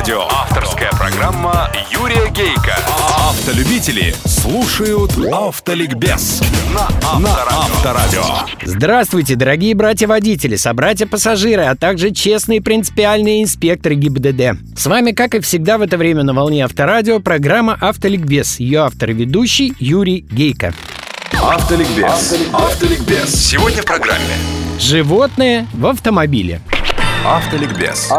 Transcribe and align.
Авторадио. 0.00 0.28
Авторская 0.30 0.90
программа 0.92 1.70
Юрия 1.90 2.30
Гейка. 2.30 2.74
Автолюбители 3.18 4.14
слушают 4.24 5.12
Автоликбез 5.30 6.40
на 6.74 6.88
Авторадио. 7.06 8.24
Здравствуйте, 8.64 9.34
дорогие 9.34 9.74
братья-водители, 9.74 10.56
собратья-пассажиры, 10.56 11.64
а 11.64 11.76
также 11.76 12.12
честные 12.12 12.62
принципиальные 12.62 13.42
инспекторы 13.42 13.94
ГИБДД. 13.96 14.58
С 14.74 14.86
вами, 14.86 15.10
как 15.12 15.34
и 15.34 15.40
всегда 15.40 15.76
в 15.76 15.82
это 15.82 15.98
время 15.98 16.22
на 16.22 16.32
волне 16.32 16.64
Авторадио, 16.64 17.20
программа 17.20 17.76
«Автоликбез». 17.78 18.58
Ее 18.58 18.80
автор 18.80 19.10
и 19.10 19.12
ведущий 19.12 19.74
Юрий 19.78 20.26
Гейко. 20.30 20.72
Автоликбез. 21.34 22.38
Автоликбез. 22.54 23.34
Сегодня 23.34 23.82
в 23.82 23.84
программе 23.84 24.34
Животные 24.78 25.66
в 25.74 25.84
автомобиле. 25.84 26.62
Автоликбез. 27.24 28.10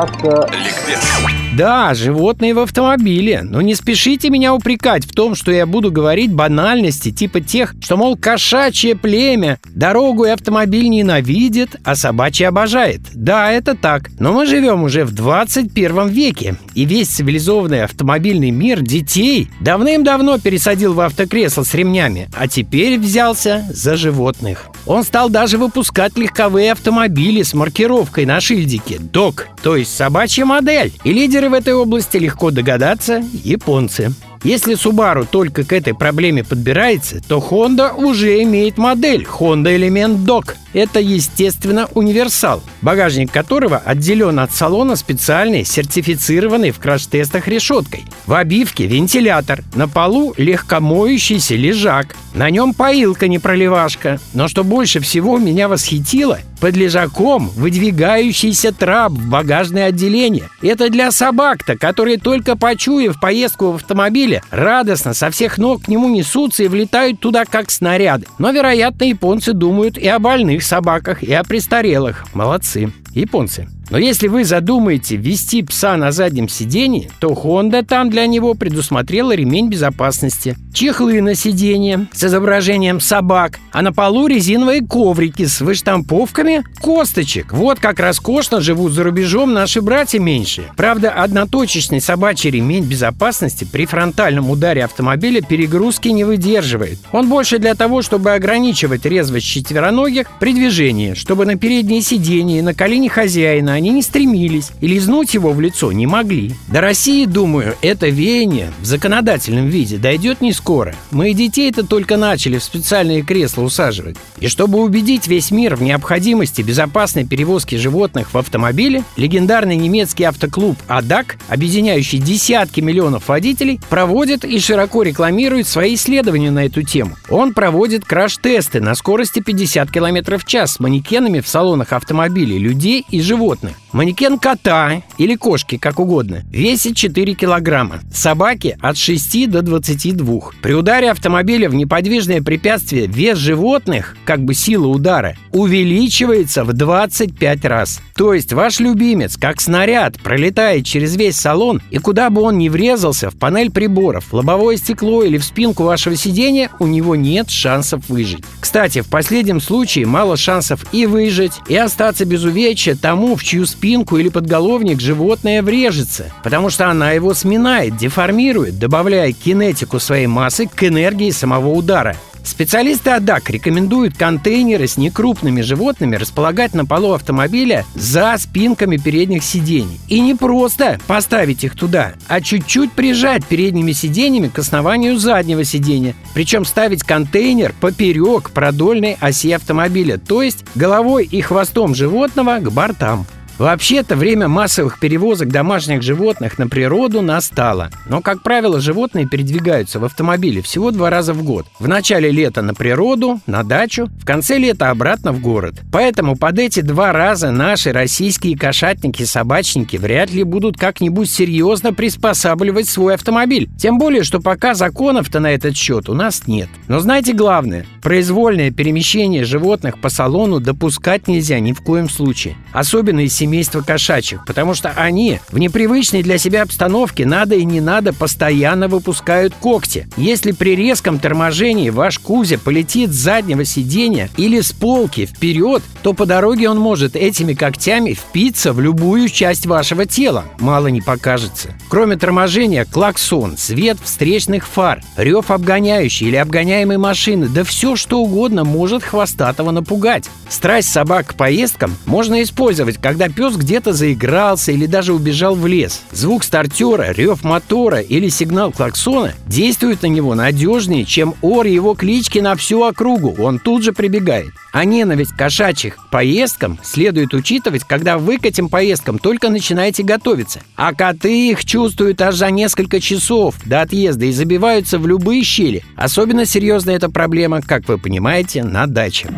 Ликбез. 0.51 1.50
Да, 1.55 1.93
животные 1.93 2.53
в 2.53 2.59
автомобиле. 2.59 3.41
Но 3.43 3.61
не 3.61 3.75
спешите 3.75 4.29
меня 4.29 4.53
упрекать 4.53 5.05
в 5.05 5.13
том, 5.13 5.35
что 5.35 5.51
я 5.51 5.65
буду 5.65 5.91
говорить 5.91 6.31
банальности, 6.31 7.11
типа 7.11 7.41
тех, 7.41 7.75
что, 7.81 7.97
мол, 7.97 8.15
кошачье 8.15 8.95
племя 8.95 9.59
дорогу 9.65 10.23
и 10.23 10.29
автомобиль 10.29 10.87
ненавидит, 10.87 11.75
а 11.83 11.95
собачье 11.95 12.47
обожает. 12.47 13.01
Да, 13.13 13.51
это 13.51 13.75
так. 13.75 14.09
Но 14.17 14.31
мы 14.31 14.45
живем 14.45 14.83
уже 14.83 15.03
в 15.03 15.11
21 15.11 16.07
веке, 16.07 16.55
и 16.73 16.85
весь 16.85 17.09
цивилизованный 17.09 17.83
автомобильный 17.83 18.51
мир 18.51 18.79
детей 18.81 19.49
давным-давно 19.59 20.39
пересадил 20.39 20.93
в 20.93 21.01
автокресло 21.01 21.63
с 21.63 21.73
ремнями, 21.73 22.29
а 22.33 22.47
теперь 22.47 22.97
взялся 22.97 23.65
за 23.69 23.97
животных. 23.97 24.67
Он 24.85 25.03
стал 25.03 25.29
даже 25.29 25.57
выпускать 25.57 26.17
легковые 26.17 26.71
автомобили 26.71 27.43
с 27.43 27.53
маркировкой 27.53 28.25
на 28.25 28.39
шильдике 28.39 28.97
«ДОК», 28.99 29.47
то 29.61 29.75
есть 29.75 29.95
собачья 29.95 30.45
модель. 30.45 30.93
И 31.03 31.13
лидеры 31.41 31.49
в 31.49 31.53
этой 31.55 31.73
области 31.73 32.17
легко 32.17 32.51
догадаться– 32.51 33.23
японцы. 33.43 34.13
Если 34.43 34.75
Subaru 34.75 35.27
только 35.29 35.63
к 35.63 35.71
этой 35.71 35.93
проблеме 35.93 36.43
подбирается, 36.43 37.21
то 37.21 37.37
Honda 37.37 37.93
уже 37.93 38.41
имеет 38.41 38.77
модель 38.77 39.23
Honda 39.23 39.75
Element 39.75 40.25
Dock. 40.25 40.55
Это, 40.73 40.99
естественно, 40.99 41.87
универсал, 41.93 42.63
багажник 42.81 43.31
которого 43.31 43.77
отделен 43.77 44.39
от 44.39 44.51
салона 44.51 44.95
специальной, 44.95 45.63
сертифицированной 45.63 46.71
в 46.71 46.79
краш-тестах 46.79 47.47
решеткой. 47.47 48.05
В 48.25 48.33
обивке 48.33 48.87
вентилятор, 48.87 49.63
на 49.75 49.87
полу 49.87 50.33
легкомоющийся 50.37 51.55
лежак, 51.55 52.15
на 52.33 52.49
нем 52.49 52.73
поилка 52.73 53.27
не 53.27 53.37
проливашка. 53.37 54.19
Но 54.33 54.47
что 54.47 54.63
больше 54.63 55.01
всего 55.01 55.37
меня 55.37 55.67
восхитило, 55.67 56.39
под 56.61 56.77
лежаком 56.77 57.49
выдвигающийся 57.49 58.71
трап 58.71 59.11
в 59.11 59.29
багажное 59.29 59.87
отделение. 59.87 60.47
Это 60.61 60.89
для 60.89 61.11
собак-то, 61.11 61.75
которые 61.75 62.17
только 62.17 62.55
почуяв 62.55 63.19
поездку 63.19 63.71
в 63.73 63.83
автомобиле, 64.31 64.41
радостно 64.51 65.13
со 65.13 65.29
всех 65.29 65.57
ног 65.57 65.83
к 65.83 65.87
нему 65.87 66.09
несутся 66.09 66.63
и 66.63 66.67
влетают 66.67 67.19
туда 67.19 67.45
как 67.45 67.71
снаряды. 67.71 68.27
Но, 68.37 68.51
вероятно, 68.51 69.05
японцы 69.05 69.53
думают 69.53 69.97
и 69.97 70.07
о 70.07 70.19
больных 70.19 70.63
собаках, 70.63 71.23
и 71.23 71.33
о 71.33 71.43
престарелых. 71.43 72.25
Молодцы. 72.33 72.91
Японцы. 73.13 73.67
Но 73.91 73.97
если 73.97 74.29
вы 74.29 74.45
задумаете 74.45 75.17
ввести 75.17 75.61
пса 75.63 75.97
на 75.97 76.13
заднем 76.13 76.47
сидении, 76.47 77.11
то 77.19 77.31
Honda 77.31 77.83
там 77.83 78.09
для 78.09 78.25
него 78.25 78.53
предусмотрела 78.53 79.35
ремень 79.35 79.67
безопасности, 79.67 80.55
чехлы 80.73 81.21
на 81.21 81.35
сиденье 81.35 82.07
с 82.13 82.23
изображением 82.23 83.01
собак, 83.01 83.59
а 83.73 83.81
на 83.81 83.91
полу 83.91 84.27
резиновые 84.27 84.81
коврики 84.81 85.45
с 85.45 85.59
выштамповками 85.59 86.63
косточек. 86.79 87.51
Вот 87.51 87.81
как 87.81 87.99
роскошно 87.99 88.61
живут 88.61 88.93
за 88.93 89.03
рубежом 89.03 89.53
наши 89.53 89.81
братья 89.81 90.19
меньшие. 90.19 90.67
Правда, 90.77 91.11
одноточечный 91.11 91.99
собачий 91.99 92.49
ремень 92.49 92.85
безопасности 92.85 93.67
при 93.69 93.85
фронтальном 93.85 94.49
ударе 94.49 94.85
автомобиля 94.85 95.41
перегрузки 95.41 96.07
не 96.07 96.23
выдерживает. 96.23 96.99
Он 97.11 97.27
больше 97.27 97.59
для 97.59 97.75
того, 97.75 98.01
чтобы 98.01 98.31
ограничивать 98.31 99.05
резвость 99.05 99.47
четвероногих 99.47 100.27
при 100.39 100.53
движении, 100.53 101.13
чтобы 101.13 101.45
на 101.45 101.57
переднее 101.57 102.01
сиденье 102.01 102.59
и 102.59 102.61
на 102.61 102.73
колени 102.73 103.09
хозяина 103.09 103.80
они 103.81 103.89
не 103.89 104.03
стремились 104.03 104.69
и 104.79 104.85
лизнуть 104.87 105.33
его 105.33 105.53
в 105.53 105.59
лицо 105.59 105.91
не 105.91 106.05
могли. 106.05 106.53
До 106.67 106.81
России, 106.81 107.25
думаю, 107.25 107.75
это 107.81 108.09
веяние 108.09 108.71
в 108.79 108.85
законодательном 108.85 109.69
виде 109.69 109.97
дойдет 109.97 110.39
не 110.39 110.53
скоро. 110.53 110.93
Мы 111.09 111.31
и 111.31 111.33
детей-то 111.33 111.83
только 111.83 112.15
начали 112.15 112.59
в 112.59 112.63
специальные 112.63 113.23
кресла 113.23 113.63
усаживать. 113.63 114.17
И 114.39 114.47
чтобы 114.47 114.79
убедить 114.79 115.25
весь 115.25 115.49
мир 115.49 115.75
в 115.75 115.81
необходимости 115.81 116.61
безопасной 116.61 117.25
перевозки 117.25 117.73
животных 117.75 118.35
в 118.35 118.37
автомобиле, 118.37 119.03
легендарный 119.17 119.75
немецкий 119.75 120.25
автоклуб 120.25 120.77
«Адак», 120.87 121.37
объединяющий 121.47 122.19
десятки 122.19 122.81
миллионов 122.81 123.29
водителей, 123.29 123.79
проводит 123.89 124.45
и 124.45 124.59
широко 124.59 125.01
рекламирует 125.01 125.67
свои 125.67 125.95
исследования 125.95 126.51
на 126.51 126.65
эту 126.65 126.83
тему. 126.83 127.15
Он 127.31 127.55
проводит 127.55 128.05
краш-тесты 128.05 128.79
на 128.79 128.93
скорости 128.93 129.39
50 129.39 129.89
км 129.89 130.37
в 130.37 130.45
час 130.45 130.73
с 130.73 130.79
манекенами 130.79 131.39
в 131.39 131.47
салонах 131.47 131.93
автомобилей, 131.93 132.59
людей 132.59 133.03
и 133.09 133.21
животных. 133.21 133.70
listening. 133.71 133.80
Манекен 133.93 134.39
кота 134.39 135.01
или 135.17 135.35
кошки, 135.35 135.77
как 135.77 135.99
угодно, 135.99 136.43
весит 136.49 136.95
4 136.95 137.33
килограмма. 137.33 137.99
Собаки 138.13 138.77
от 138.81 138.97
6 138.97 139.49
до 139.49 139.61
22. 139.61 140.51
При 140.61 140.73
ударе 140.73 141.11
автомобиля 141.11 141.69
в 141.69 141.75
неподвижное 141.75 142.41
препятствие 142.41 143.07
вес 143.07 143.37
животных, 143.37 144.15
как 144.23 144.43
бы 144.43 144.53
сила 144.53 144.87
удара, 144.87 145.35
увеличивается 145.51 146.63
в 146.63 146.71
25 146.71 147.65
раз. 147.65 148.01
То 148.15 148.33
есть 148.33 148.53
ваш 148.53 148.79
любимец, 148.79 149.35
как 149.35 149.59
снаряд, 149.59 150.19
пролетает 150.21 150.85
через 150.85 151.15
весь 151.17 151.35
салон, 151.35 151.81
и 151.89 151.97
куда 151.97 152.29
бы 152.29 152.41
он 152.41 152.57
ни 152.57 152.69
врезался, 152.69 153.29
в 153.29 153.35
панель 153.35 153.71
приборов, 153.71 154.31
лобовое 154.31 154.77
стекло 154.77 155.23
или 155.23 155.37
в 155.37 155.43
спинку 155.43 155.83
вашего 155.83 156.15
сидения, 156.15 156.69
у 156.79 156.87
него 156.87 157.15
нет 157.15 157.49
шансов 157.49 158.07
выжить. 158.07 158.43
Кстати, 158.59 159.01
в 159.01 159.07
последнем 159.07 159.59
случае 159.59 160.05
мало 160.05 160.37
шансов 160.37 160.85
и 160.93 161.05
выжить, 161.05 161.53
и 161.67 161.75
остаться 161.75 162.23
без 162.25 162.43
увечья 162.43 162.95
тому, 162.95 163.35
в 163.35 163.43
чью 163.43 163.65
спинку 163.81 164.19
или 164.19 164.29
подголовник 164.29 165.01
животное 165.01 165.63
врежется, 165.63 166.31
потому 166.43 166.69
что 166.69 166.91
она 166.91 167.13
его 167.13 167.33
сминает, 167.33 167.97
деформирует, 167.97 168.77
добавляя 168.77 169.31
кинетику 169.31 169.99
своей 169.99 170.27
массы 170.27 170.67
к 170.67 170.83
энергии 170.83 171.31
самого 171.31 171.69
удара. 171.69 172.15
Специалисты 172.43 173.09
АДАК 173.09 173.49
рекомендуют 173.49 174.15
контейнеры 174.15 174.87
с 174.87 174.97
некрупными 174.97 175.61
животными 175.61 176.15
располагать 176.15 176.75
на 176.75 176.85
полу 176.85 177.13
автомобиля 177.13 177.83
за 177.95 178.35
спинками 178.37 178.97
передних 178.97 179.43
сидений. 179.43 179.99
И 180.07 180.19
не 180.19 180.35
просто 180.35 180.99
поставить 181.07 181.63
их 181.63 181.75
туда, 181.75 182.13
а 182.27 182.39
чуть-чуть 182.39 182.91
прижать 182.91 183.45
передними 183.47 183.93
сиденьями 183.93 184.49
к 184.49 184.59
основанию 184.59 185.17
заднего 185.17 185.63
сидения. 185.63 186.13
Причем 186.35 186.65
ставить 186.65 187.01
контейнер 187.01 187.73
поперек 187.81 188.51
продольной 188.51 189.17
оси 189.19 189.51
автомобиля, 189.51 190.19
то 190.19 190.43
есть 190.43 190.65
головой 190.75 191.27
и 191.31 191.41
хвостом 191.41 191.95
животного 191.95 192.59
к 192.59 192.71
бортам. 192.71 193.25
Вообще-то 193.61 194.15
время 194.15 194.47
массовых 194.47 194.97
перевозок 194.97 195.49
домашних 195.49 196.01
животных 196.01 196.57
на 196.57 196.67
природу 196.67 197.21
настало. 197.21 197.91
Но, 198.09 198.19
как 198.19 198.41
правило, 198.41 198.81
животные 198.81 199.27
передвигаются 199.27 199.99
в 199.99 200.03
автомобиле 200.03 200.63
всего 200.63 200.89
два 200.89 201.11
раза 201.11 201.35
в 201.35 201.43
год. 201.43 201.67
В 201.77 201.87
начале 201.87 202.31
лета 202.31 202.63
на 202.63 202.73
природу, 202.73 203.39
на 203.45 203.63
дачу, 203.63 204.09
в 204.19 204.25
конце 204.25 204.57
лета 204.57 204.89
обратно 204.89 205.31
в 205.31 205.41
город. 205.41 205.75
Поэтому 205.91 206.35
под 206.35 206.57
эти 206.57 206.79
два 206.79 207.13
раза 207.13 207.51
наши 207.51 207.91
российские 207.91 208.57
кошатники-собачники 208.57 209.95
вряд 209.95 210.31
ли 210.31 210.41
будут 210.41 210.79
как-нибудь 210.79 211.29
серьезно 211.29 211.93
приспосабливать 211.93 212.89
свой 212.89 213.13
автомобиль. 213.13 213.69
Тем 213.77 213.99
более, 213.99 214.23
что 214.23 214.39
пока 214.39 214.73
законов-то 214.73 215.39
на 215.39 215.51
этот 215.51 215.77
счет 215.77 216.09
у 216.09 216.15
нас 216.15 216.47
нет. 216.47 216.69
Но 216.87 216.99
знаете 216.99 217.33
главное, 217.33 217.85
произвольное 218.01 218.71
перемещение 218.71 219.43
животных 219.43 220.01
по 220.01 220.09
салону 220.09 220.59
допускать 220.59 221.27
нельзя 221.27 221.59
ни 221.59 221.73
в 221.73 221.81
коем 221.81 222.09
случае. 222.09 222.55
Особенно 222.73 223.19
из 223.19 223.35
семей 223.35 223.50
семейства 223.51 223.81
кошачьих, 223.81 224.45
потому 224.45 224.73
что 224.73 224.91
они 224.95 225.41
в 225.51 225.59
непривычной 225.59 226.23
для 226.23 226.37
себя 226.37 226.61
обстановке 226.61 227.25
надо 227.25 227.55
и 227.55 227.65
не 227.65 227.81
надо 227.81 228.13
постоянно 228.13 228.87
выпускают 228.87 229.53
когти. 229.53 230.07
Если 230.15 230.53
при 230.53 230.73
резком 230.73 231.19
торможении 231.19 231.89
ваш 231.89 232.17
Кузя 232.19 232.57
полетит 232.57 233.11
с 233.11 233.15
заднего 233.15 233.65
сиденья 233.65 234.29
или 234.37 234.61
с 234.61 234.71
полки 234.71 235.25
вперед, 235.25 235.83
то 236.01 236.13
по 236.13 236.25
дороге 236.25 236.69
он 236.69 236.79
может 236.79 237.17
этими 237.17 237.53
когтями 237.53 238.13
впиться 238.13 238.71
в 238.71 238.79
любую 238.79 239.27
часть 239.27 239.65
вашего 239.65 240.05
тела. 240.05 240.45
Мало 240.59 240.87
не 240.87 241.01
покажется. 241.01 241.75
Кроме 241.89 242.15
торможения, 242.15 242.85
клаксон, 242.85 243.57
свет 243.57 243.97
встречных 244.01 244.65
фар, 244.65 245.03
рев 245.17 245.51
обгоняющей 245.51 246.27
или 246.27 246.37
обгоняемой 246.37 246.97
машины, 246.97 247.49
да 247.49 247.65
все 247.65 247.97
что 247.97 248.21
угодно 248.21 248.63
может 248.63 249.03
хвостатого 249.03 249.71
напугать. 249.71 250.29
Страсть 250.47 250.89
собак 250.89 251.27
к 251.27 251.33
поездкам 251.33 251.97
можно 252.05 252.41
использовать, 252.43 252.97
когда 252.97 253.27
пес 253.31 253.55
где-то 253.55 253.93
заигрался 253.93 254.71
или 254.71 254.85
даже 254.85 255.13
убежал 255.13 255.55
в 255.55 255.65
лес. 255.67 256.01
Звук 256.11 256.43
стартера, 256.43 257.11
рев 257.11 257.43
мотора 257.43 257.99
или 257.99 258.29
сигнал 258.29 258.71
клаксона 258.71 259.33
действуют 259.47 260.03
на 260.03 260.07
него 260.07 260.35
надежнее, 260.35 261.05
чем 261.05 261.35
ор 261.41 261.65
его 261.65 261.95
клички 261.95 262.39
на 262.39 262.55
всю 262.55 262.83
округу. 262.83 263.35
Он 263.41 263.59
тут 263.59 263.83
же 263.83 263.93
прибегает. 263.93 264.51
А 264.73 264.85
ненависть 264.85 265.35
кошачьих 265.35 265.97
поездкам 266.11 266.79
следует 266.81 267.33
учитывать, 267.33 267.83
когда 267.83 268.17
вы 268.17 268.37
к 268.37 268.45
этим 268.45 268.69
поездкам 268.69 269.19
только 269.19 269.49
начинаете 269.49 270.03
готовиться. 270.03 270.61
А 270.75 270.93
коты 270.93 271.49
их 271.49 271.65
чувствуют 271.65 272.21
аж 272.21 272.35
за 272.35 272.49
несколько 272.51 273.01
часов 273.01 273.55
до 273.65 273.81
отъезда 273.81 274.25
и 274.25 274.31
забиваются 274.31 274.97
в 274.97 275.07
любые 275.07 275.43
щели. 275.43 275.83
Особенно 275.95 276.45
серьезная 276.45 276.95
эта 276.95 277.09
проблема, 277.09 277.61
как 277.61 277.87
вы 277.87 277.97
понимаете, 277.97 278.63
на 278.63 278.87
даче. 278.87 279.29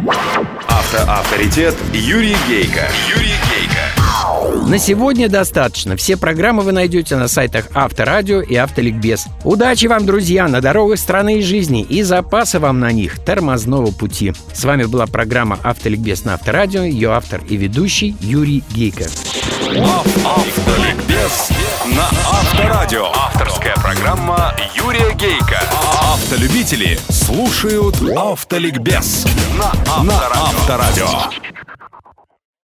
Автоавторитет 0.83 1.75
Юрий 1.94 2.35
Гейко. 2.47 2.85
Юрий 3.15 3.35
Гейко. 3.50 4.69
На 4.69 4.77
сегодня 4.77 5.30
достаточно. 5.30 5.95
Все 5.95 6.18
программы 6.18 6.63
вы 6.63 6.74
найдете 6.74 7.15
на 7.15 7.30
сайтах 7.30 7.68
Авторадио 7.74 8.41
и 8.41 8.56
Автоликбез. 8.56 9.25
Удачи 9.45 9.85
вам, 9.85 10.06
друзья, 10.06 10.47
на 10.50 10.59
дорогах 10.59 11.00
страны 11.00 11.39
и 11.39 11.41
жизни 11.41 11.83
и 11.83 12.03
запаса 12.03 12.59
вам 12.59 12.81
на 12.81 12.91
них 12.91 13.18
тормозного 13.19 13.91
пути. 13.91 14.33
С 14.53 14.65
вами 14.65 14.83
была 14.83 15.07
программа 15.07 15.57
Автоликбез 15.63 16.25
на 16.25 16.33
Авторадио, 16.33 16.83
ее 16.83 17.13
автор 17.13 17.41
и 17.47 17.56
ведущий 17.56 18.15
Юрий 18.19 18.62
Гейко. 18.71 19.06
Автоликбез 20.25 21.50
на 21.95 22.03
Авторадио. 22.03 22.62
Авторская 23.01 23.75
программа 23.78 24.54
Юрия 24.75 25.13
Гейка. 25.16 25.60
Автолюбители 26.00 27.00
слушают 27.10 27.95
Автоликбез 28.16 29.25
на 29.57 29.72
Авторадио. 29.88 31.52